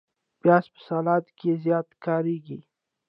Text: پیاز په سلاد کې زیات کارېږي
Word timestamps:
پیاز 0.41 0.65
په 0.73 0.79
سلاد 0.87 1.25
کې 1.37 1.49
زیات 1.63 1.87
کارېږي 2.05 2.59